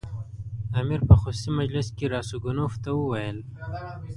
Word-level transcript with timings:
امیر 0.79 1.01
په 1.09 1.15
خصوصي 1.21 1.49
مجلس 1.59 1.87
کې 1.97 2.05
راسګونوف 2.13 2.73
ته 2.83 2.89
وویل. 2.99 3.37